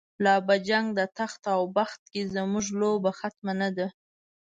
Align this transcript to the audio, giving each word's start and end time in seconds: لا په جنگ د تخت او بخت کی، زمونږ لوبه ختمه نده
لا 0.23 0.35
په 0.47 0.55
جنگ 0.67 0.87
د 0.95 1.01
تخت 1.17 1.41
او 1.55 1.61
بخت 1.77 2.01
کی، 2.11 2.21
زمونږ 2.35 2.65
لوبه 2.79 3.11
ختمه 3.19 3.53
نده 3.61 3.87